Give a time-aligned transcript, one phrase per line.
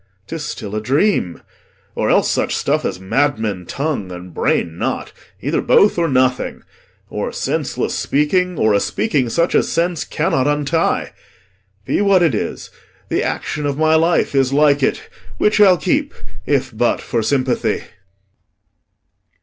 [0.25, 1.43] 'Tis still a dream,
[1.93, 6.63] or else such stuff as madmen Tongue, and brain not; either both or nothing,
[7.11, 11.13] Or senseless speaking, or a speaking such As sense cannot untie.
[11.85, 12.71] Be what it is,
[13.09, 16.15] The action of my life is like it, which I'll keep,
[16.47, 17.83] if but for sympathy.